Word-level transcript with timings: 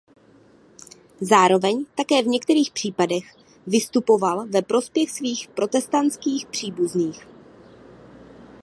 Zároveň 1.21 1.85
také 1.97 2.23
v 2.23 2.27
některých 2.27 2.71
případech 2.71 3.35
vystupoval 3.67 4.47
ve 4.47 4.61
prospěch 4.61 5.11
svých 5.11 5.47
protestantských 5.47 6.45
příbuzných. 6.45 7.25